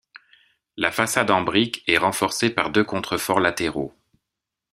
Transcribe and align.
La 0.77 0.89
façade 0.91 1.29
en 1.29 1.43
brique 1.43 1.83
est 1.85 1.99
renforcée 1.99 2.49
par 2.49 2.71
deux 2.71 2.83
contreforts 2.83 3.39
latéraux. 3.39 3.93